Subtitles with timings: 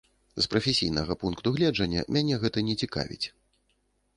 [0.35, 3.23] З прафесійнага пункту гледжання мяне гэта не цікавіць.